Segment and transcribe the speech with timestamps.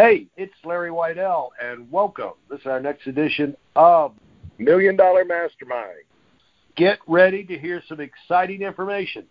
[0.00, 2.34] Hey, it's Larry Weidel, and welcome.
[2.48, 4.14] This is our next edition of
[4.56, 6.04] Million Dollar Mastermind.
[6.76, 9.26] Get ready to hear some exciting information.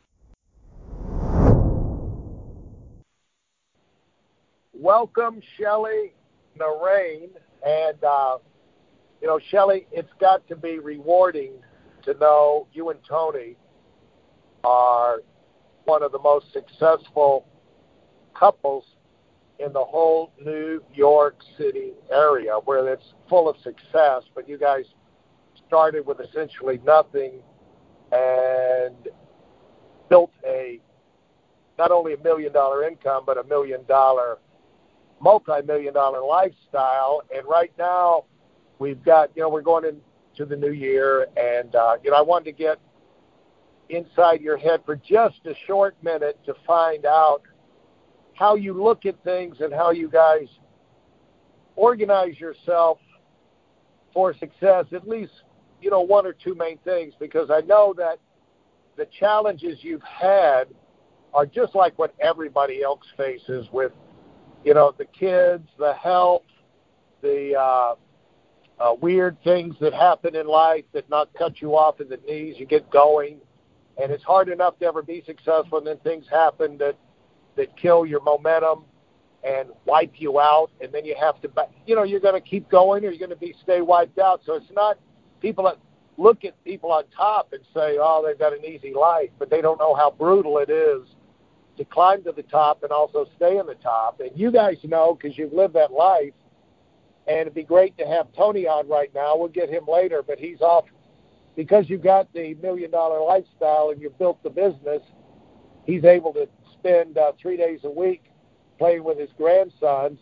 [4.73, 6.11] Welcome, Shelly
[6.59, 7.29] Narain.
[7.65, 8.39] And, uh,
[9.21, 11.53] you know, Shelly, it's got to be rewarding
[12.03, 13.55] to know you and Tony
[14.65, 15.21] are
[15.85, 17.45] one of the most successful
[18.37, 18.83] couples
[19.59, 24.85] in the whole New York City area where it's full of success, but you guys
[25.67, 27.33] started with essentially nothing
[28.11, 28.95] and
[30.09, 30.79] built a
[31.77, 34.37] not only a million dollar income but a million dollar
[35.21, 37.21] multi million dollar lifestyle.
[37.35, 38.25] And right now
[38.79, 42.21] we've got you know we're going into the new year and uh you know I
[42.21, 42.79] wanted to get
[43.89, 47.41] inside your head for just a short minute to find out
[48.37, 50.47] how you look at things and how you guys
[51.75, 52.99] organize yourself
[54.13, 55.31] for success, at least,
[55.81, 58.19] you know, one or two main things, because I know that
[58.95, 60.65] the challenges you've had
[61.33, 63.91] are just like what everybody else faces with,
[64.63, 66.43] you know, the kids, the health,
[67.21, 67.95] the uh,
[68.79, 72.55] uh, weird things that happen in life that not cut you off in the knees.
[72.57, 73.39] You get going,
[74.01, 76.95] and it's hard enough to ever be successful, and then things happen that
[77.57, 78.85] that kill your momentum
[79.43, 81.49] and wipe you out, and then you have to,
[81.85, 84.41] you know, you're going to keep going or you're going to be stay wiped out.
[84.45, 84.97] So it's not
[85.41, 85.77] people that
[86.17, 89.61] look at people on top and say, oh, they've got an easy life, but they
[89.61, 91.07] don't know how brutal it is
[91.77, 94.19] to climb to the top and also stay on the top.
[94.19, 96.33] And you guys know because you've lived that life.
[97.27, 99.35] And it'd be great to have Tony on right now.
[99.37, 100.85] We'll get him later, but he's off
[101.57, 105.01] because you got the million dollar lifestyle and you built the business.
[105.85, 106.47] He's able to
[106.87, 108.23] spend uh, three days a week
[108.77, 110.19] playing with his grandsons,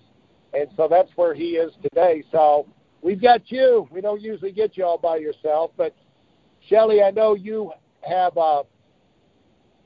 [0.54, 2.24] and so that's where he is today.
[2.32, 2.68] So
[3.02, 3.88] we've got you.
[3.92, 5.94] We don't usually get you all by yourself, but
[6.68, 7.72] Shelly, I know you
[8.08, 8.64] have uh,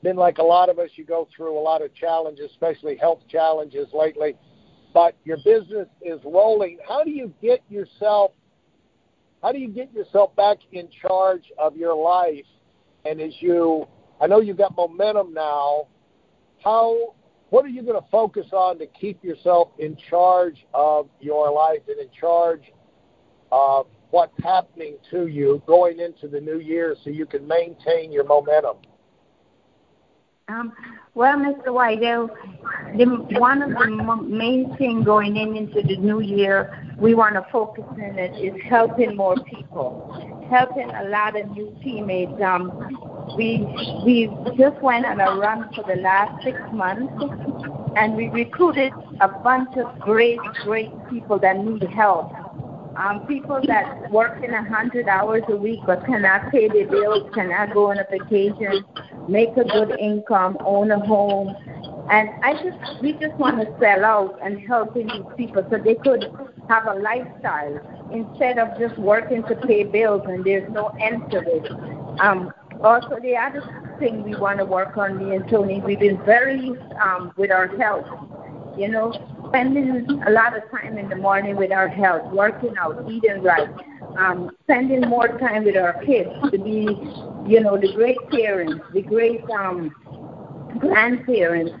[0.02, 0.90] been like a lot of us.
[0.94, 4.36] You go through a lot of challenges, especially health challenges lately.
[4.94, 6.78] But your business is rolling.
[6.88, 8.32] How do you get yourself?
[9.42, 12.46] How do you get yourself back in charge of your life?
[13.04, 13.86] And as you,
[14.20, 15.86] I know you've got momentum now
[16.62, 17.14] how
[17.50, 21.80] what are you going to focus on to keep yourself in charge of your life
[21.88, 22.72] and in charge
[23.50, 28.24] of what's happening to you going into the new year so you can maintain your
[28.24, 28.76] momentum?
[30.48, 30.72] Um,
[31.14, 31.66] well, Mr.
[31.68, 32.28] Weidel,
[32.96, 37.46] the, one of the main things going in into the new year we want to
[37.50, 42.32] focus on it is helping more people, helping a lot of new teammates.
[42.42, 43.58] Um, we
[44.04, 47.12] we just went on a run for the last six months,
[47.96, 52.32] and we recruited a bunch of great, great people that need help.
[52.96, 57.30] Um, people that work in a hundred hours a week but cannot pay their bills,
[57.34, 58.84] cannot go on a vacation,
[59.28, 61.54] make a good income, own a home,
[62.10, 65.94] and I just we just want to sell out and helping these people so they
[65.94, 66.24] could
[66.68, 67.78] have a lifestyle
[68.12, 71.70] instead of just working to pay bills and there's no end to it.
[72.20, 72.52] Um,
[72.82, 73.62] also, the other
[73.98, 76.70] thing we want to work on, me and Tony, we've been very
[77.02, 78.06] um, with our health.
[78.76, 79.12] You know,
[79.48, 83.68] spending a lot of time in the morning with our health, working out, eating right,
[84.16, 86.86] um, spending more time with our kids to be,
[87.46, 89.90] you know, the great parents, the great um,
[90.78, 91.72] grandparents.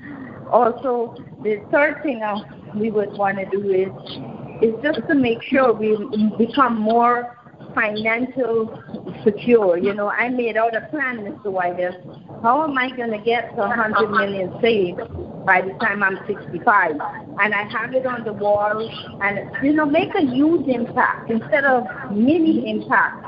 [0.52, 2.36] Also, the third thing uh,
[2.74, 3.88] we would want to do is
[4.62, 5.96] is just to make sure we
[6.36, 7.36] become more
[7.74, 9.76] financial secure.
[9.78, 11.50] You know, I made out a plan, Mr.
[11.50, 11.78] White.
[12.42, 14.98] How am I going to get to 100 million saved
[15.46, 16.92] by the time I'm 65?
[17.38, 18.88] And I have it on the wall
[19.22, 23.26] and, you know, make a huge impact instead of mini impact.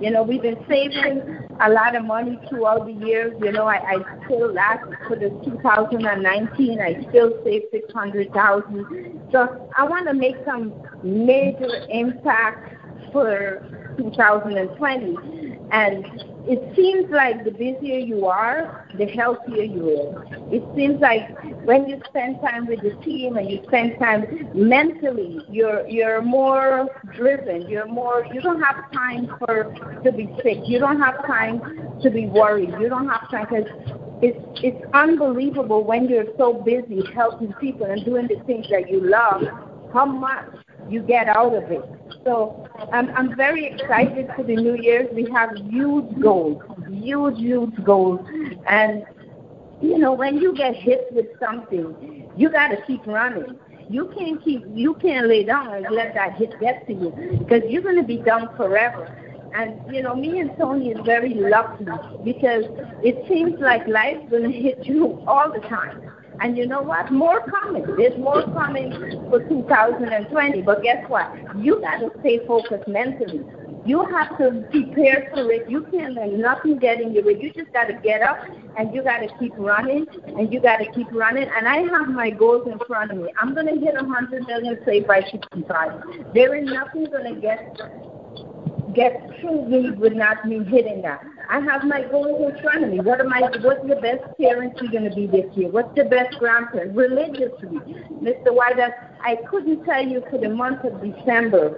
[0.00, 1.22] You know, we've been saving
[1.60, 3.32] a lot of money throughout the years.
[3.40, 9.28] You know, I, I still last for the 2019, I still saved 600,000.
[9.30, 10.72] So I want to make some
[11.04, 12.74] major impact
[13.12, 13.62] for
[13.96, 15.58] 2020.
[15.70, 16.04] And
[16.46, 20.24] it seems like the busier you are, the healthier you are.
[20.52, 21.28] It seems like
[21.64, 26.88] when you spend time with the team and you spend time mentally, you're you're more
[27.16, 27.68] driven.
[27.68, 28.26] You're more.
[28.32, 29.72] You don't have time for
[30.04, 30.58] to be sick.
[30.66, 31.60] You don't have time
[32.02, 32.70] to be worried.
[32.80, 33.70] You don't have time because
[34.22, 39.00] it's it's unbelievable when you're so busy helping people and doing the things that you
[39.00, 39.42] love.
[39.92, 40.46] How much
[40.88, 41.82] you get out of it.
[42.24, 45.08] So I'm, I'm very excited for the New Year's.
[45.12, 48.20] We have huge goals, huge, huge goals.
[48.68, 49.04] And,
[49.80, 53.58] you know, when you get hit with something, you got to keep running.
[53.88, 57.62] You can't keep, you can't lay down and let that hit get to you because
[57.68, 59.18] you're going to be down forever.
[59.54, 61.84] And you know, me and Tony is very lucky
[62.24, 62.64] because
[63.02, 66.10] it seems like life's going to hit you all the time.
[66.40, 67.10] And you know what?
[67.12, 67.84] More coming.
[67.96, 68.90] There's more coming
[69.30, 70.62] for 2020.
[70.62, 71.30] But guess what?
[71.58, 73.40] You got to stay focused mentally.
[73.84, 75.68] You have to prepare for it.
[75.68, 77.36] You can't let nothing get in your way.
[77.40, 78.38] You just got to get up
[78.78, 81.48] and you got to keep running and you got to keep running.
[81.56, 83.28] And I have my goals in front of me.
[83.40, 86.32] I'm going to hit a 100 million saved by 65.
[86.32, 87.76] There is nothing going to get
[88.94, 91.24] get through me with not me hitting that.
[91.52, 93.00] I have my goals in front of me.
[93.00, 93.42] What am I?
[93.42, 95.68] What's the best parents you're going to be this year?
[95.68, 97.76] What's the best grandparent religiously,
[98.24, 98.54] Mr.
[98.56, 98.80] White?
[98.80, 101.76] I couldn't tell you for the month of December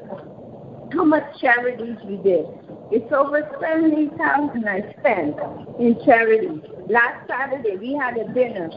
[0.93, 2.47] how much charities we did.
[2.93, 5.35] It's over seventy thousand I spent
[5.81, 6.63] in charities.
[6.89, 8.71] Last Saturday we had a dinner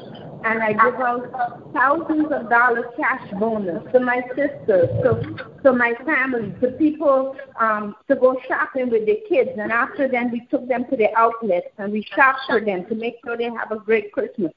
[0.47, 5.93] and I give out thousands of dollars cash bonus to my sisters, to to my
[6.05, 9.51] family, to people um, to go shopping with their kids.
[9.59, 12.95] And after then, we took them to the outlets and we shopped for them to
[12.95, 14.53] make sure they have a great Christmas.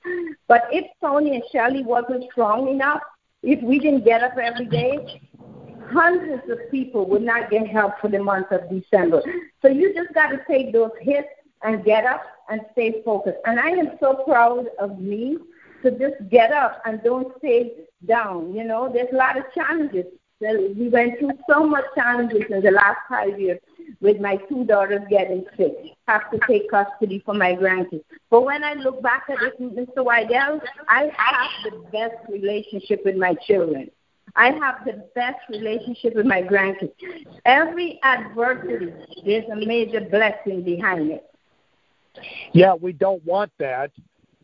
[0.47, 3.01] But if Tony and Shelly wasn't strong enough,
[3.43, 5.21] if we didn't get up every day,
[5.93, 9.23] hundreds of people would not get help for the month of December.
[9.61, 11.29] So you just got to take those hits
[11.63, 13.39] and get up and stay focused.
[13.45, 15.39] And I am so proud of me
[15.83, 17.73] to just get up and don't stay
[18.07, 18.55] down.
[18.55, 20.07] You know, there's a lot of challenges.
[20.41, 23.59] We went through so much challenges in the last five years
[24.01, 25.75] with my two daughters getting sick,
[26.09, 28.05] have to take custody for my grandkids.
[28.31, 29.99] But when I look back at it, Mr.
[29.99, 33.91] Weidel, I have the best relationship with my children.
[34.35, 36.93] I have the best relationship with my grandkids.
[37.45, 38.93] Every adversity,
[39.27, 41.27] there's a major blessing behind it.
[42.53, 43.91] Yeah, we don't want that.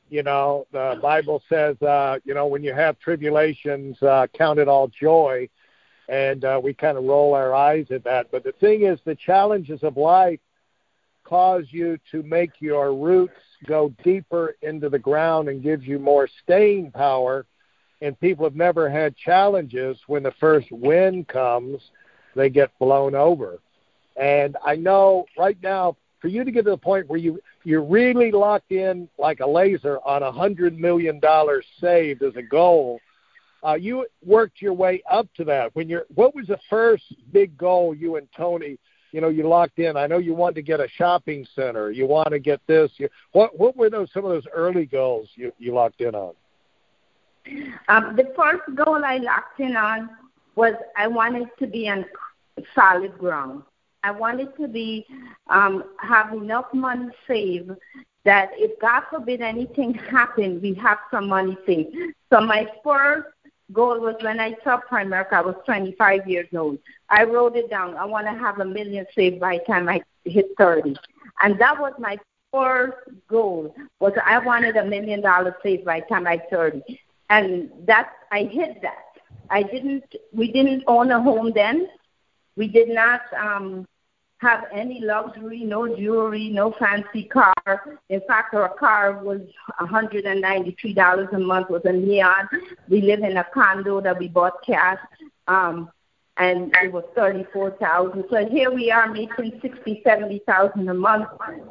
[0.09, 4.69] You know, the Bible says, uh, you know, when you have tribulations, uh, count it
[4.69, 5.49] all joy.
[6.09, 8.31] And uh, we kind of roll our eyes at that.
[8.31, 10.39] But the thing is, the challenges of life
[11.25, 16.29] cause you to make your roots go deeper into the ground and gives you more
[16.45, 17.47] staying power
[18.03, 21.81] and people have never had challenges when the first wind comes,
[22.35, 23.59] they get blown over.
[24.17, 27.85] And I know right now, for you to get to the point where you you're
[27.85, 32.99] really locked in like a laser on a hundred million dollars saved as a goal,
[33.65, 35.71] uh, you worked your way up to that.
[35.77, 38.77] When you're, what was the first big goal you and Tony?
[39.13, 39.97] You know, you locked in.
[39.97, 41.93] I know you wanted to get a shopping center.
[41.93, 42.91] You want to get this.
[42.97, 46.35] You, what what were those some of those early goals you you locked in on?
[47.87, 50.11] Um, the first goal I locked in on
[50.57, 52.05] was I wanted to be on
[52.75, 53.63] solid ground.
[54.07, 55.05] I wanted to be
[55.49, 57.73] um, have enough money saved
[58.25, 61.97] that if God forbid anything happened, we have some money saved.
[62.31, 63.27] So my first
[63.73, 66.79] goal was when I saw Primerica, I was 25 years old.
[67.09, 67.97] I wrote it down.
[67.97, 70.97] I want to have a million saved by the time I hit 30.
[71.43, 72.17] And that was my
[72.53, 72.97] first
[73.29, 76.83] goal was I wanted a million dollars saved by the time I 30
[77.29, 79.05] and that I hit that.
[79.51, 80.05] I didn't.
[80.33, 81.89] We didn't own a home then.
[82.57, 83.87] We did not um,
[84.39, 87.55] have any luxury, no jewelry, no fancy car.
[88.11, 89.41] In fact, our car was
[89.81, 92.49] $193 a month with a neon.
[92.89, 94.99] We live in a condo that we bought cash,
[95.49, 95.91] um,
[96.37, 98.25] and it was thirty-four thousand.
[98.31, 101.29] So here we are making sixty, seventy thousand a month,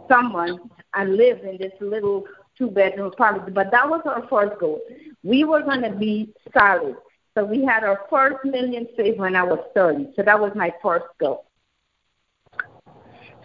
[0.10, 0.60] someone,
[0.96, 2.26] and live in this little
[2.58, 3.54] two bedroom apartment.
[3.54, 4.82] But that was our first goal.
[5.24, 6.96] We were going to be solid.
[7.36, 10.14] So we had our first million saved when I was 30.
[10.16, 11.46] So that was my first goal.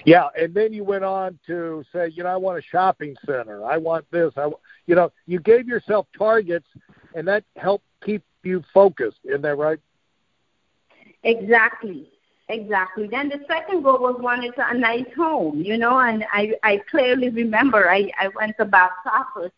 [0.05, 3.65] Yeah, and then you went on to say, you know, I want a shopping center.
[3.65, 4.33] I want this.
[4.37, 4.51] I,
[4.87, 6.67] you know, you gave yourself targets,
[7.15, 9.19] and that helped keep you focused.
[9.25, 9.79] Isn't that right?
[11.23, 12.09] Exactly.
[12.49, 13.07] Exactly.
[13.07, 17.29] Then the second goal was wanted a nice home, you know, and I I clearly
[17.29, 19.53] remember I I went to Bob office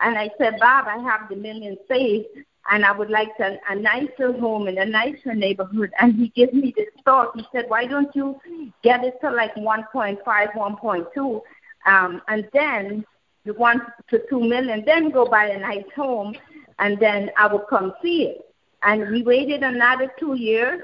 [0.00, 2.28] and I said, Bob, I have the million saved
[2.70, 5.90] and I would like to, a nicer home in a nicer neighborhood.
[6.00, 7.32] And he gave me this thought.
[7.34, 8.40] He said, why don't you
[8.82, 11.40] get it to like 1.5, 1.2,
[11.86, 13.04] um, and then
[13.44, 16.34] you want to two million, then go buy a nice home,
[16.78, 18.44] and then I will come see it.
[18.82, 20.82] And we waited another two years,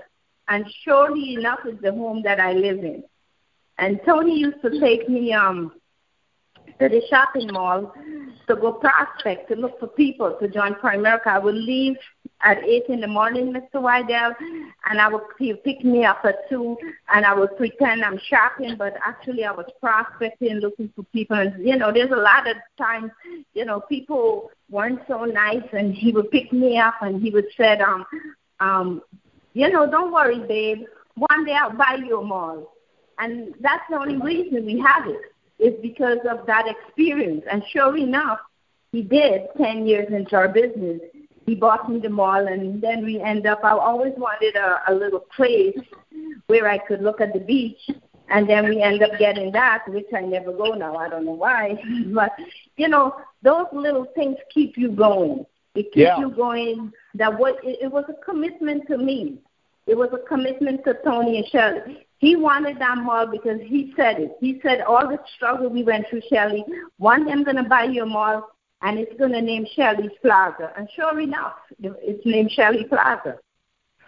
[0.48, 3.04] and surely enough is the home that I live in.
[3.78, 5.72] And Tony used to take me um
[6.78, 7.92] to the shopping mall
[8.47, 11.26] to go prospect to look for people to join Primerica.
[11.28, 11.97] I would leave
[12.42, 13.80] at eight in the morning, Mr.
[13.80, 14.35] Weidel,
[14.90, 16.76] and I would he would pick me up at two,
[17.14, 21.38] and I would pretend I'm shopping, but actually I was prospecting, looking for people.
[21.38, 23.11] And you know, there's a lot of times,
[23.54, 27.47] you know, people weren't so nice, and he would pick me up, and he would
[27.56, 28.04] said, um,
[28.61, 29.02] um,
[29.54, 30.85] you know, don't worry, babe.
[31.16, 32.73] One day I'll buy you a mall.
[33.18, 35.21] And that's the only reason we have it,
[35.58, 37.44] is because of that experience.
[37.50, 38.38] And sure enough,
[38.92, 41.00] he did 10 years into our business.
[41.46, 44.94] He bought me the mall, and then we end up, I always wanted a, a
[44.94, 45.76] little place
[46.46, 47.78] where I could look at the beach.
[48.30, 50.96] And then we end up getting that, which I never go now.
[50.96, 51.76] I don't know why.
[52.14, 52.32] but,
[52.76, 55.44] you know, those little things keep you going.
[55.75, 56.18] It keeps Yeah.
[56.20, 56.92] you going.
[57.14, 59.38] That was, it, it was a commitment to me.
[59.87, 62.06] It was a commitment to Tony and Shelly.
[62.25, 64.33] He wanted that mall because he said it.
[64.40, 66.64] He said all the struggle we went through, Shelly,
[66.97, 68.49] One day I'm going to buy you a mall,
[68.81, 70.73] and it's going to name Shelly's Plaza.
[70.78, 73.37] And sure enough, it's named Shelly Plaza.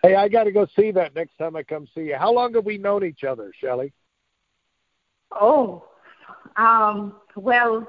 [0.02, 2.16] Hey, I got to go see that next time I come see you.
[2.16, 3.92] How long have we known each other, Shelly?
[5.30, 5.84] Oh,
[6.56, 7.86] um, well,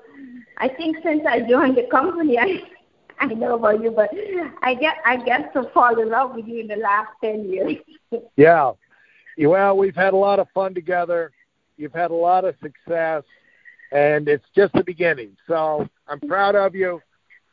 [0.57, 2.63] I think since I joined the company, I
[3.21, 4.09] I know about you, but
[4.61, 7.77] I get I guess to fall in love with you in the last ten years.
[8.35, 8.73] Yeah.
[9.37, 11.31] Well, we've had a lot of fun together.
[11.77, 13.23] You've had a lot of success,
[13.91, 15.37] and it's just the beginning.
[15.47, 17.01] So I'm proud of you,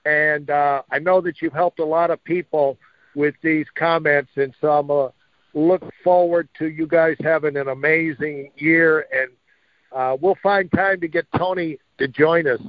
[0.07, 2.79] and uh, I know that you've helped a lot of people
[3.15, 5.09] with these comments, and so I'm uh,
[5.53, 9.31] look forward to you guys having an amazing year, and
[9.93, 12.61] uh, we'll find time to get Tony to join us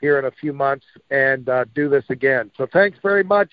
[0.00, 2.50] here in a few months and uh, do this again.
[2.56, 3.50] So thanks very much,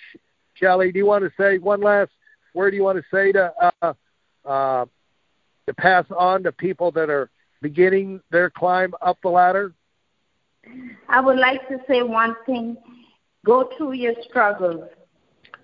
[0.54, 0.92] Shelly.
[0.92, 2.12] Do you want to say one last
[2.54, 2.72] word?
[2.72, 3.94] Do you want to say to uh,
[4.46, 4.86] uh,
[5.68, 7.30] to pass on to people that are
[7.62, 9.74] beginning their climb up the ladder?
[11.08, 12.78] I would like to say one thing:
[13.46, 14.90] go through your struggles,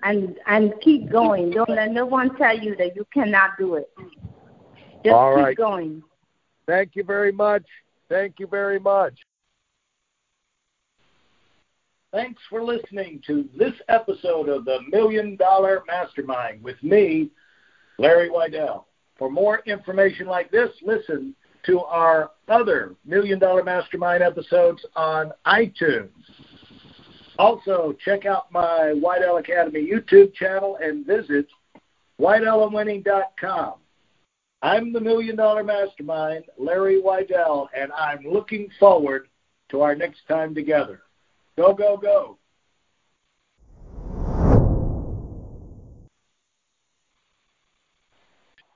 [0.04, 1.52] and and keep going.
[1.52, 3.90] Don't let no one tell you that you cannot do it.
[5.04, 5.58] Just All keep right.
[5.58, 6.04] going.
[6.68, 7.64] Thank you very much.
[8.10, 9.14] Thank you very much.
[12.14, 17.32] Thanks for listening to this episode of the Million Dollar Mastermind with me,
[17.98, 18.86] Larry Weidel.
[19.24, 21.34] For more information like this, listen
[21.66, 26.10] to our other Million Dollar Mastermind episodes on iTunes.
[27.40, 31.48] Also, check out my Weidel Academy YouTube channel and visit
[32.20, 33.76] WeidelandWinning.com.
[34.62, 39.30] I'm the Million Dollar Mastermind, Larry Weidel, and I'm looking forward
[39.70, 41.00] to our next time together.
[41.56, 42.38] Go, go, go.